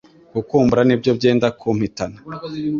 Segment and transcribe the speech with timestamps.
[0.35, 2.17] Gukumbura nibyo byenda kumpitana